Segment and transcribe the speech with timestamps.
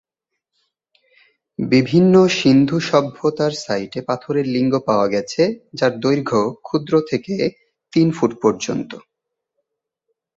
[1.59, 5.43] বিভিন্ন সিন্ধু সভ্যতার সাইটে পাথরের লিঙ্গ পাওয়া গেছে
[5.73, 7.33] যার দৈর্ঘ্য ক্ষুদ্র থেকে
[7.93, 8.91] তিন ফুট পর্যন্ত।